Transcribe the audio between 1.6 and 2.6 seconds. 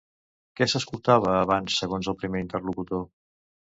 segons el primer